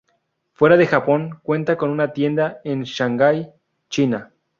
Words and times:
Fuera 0.53 0.77
de 0.77 0.87
Japón 0.87 1.39
cuentan 1.43 1.75
con 1.75 1.91
una 1.91 2.11
tienda 2.11 2.59
en 2.63 2.81
Shanghái, 2.85 3.51
China. 3.87 4.31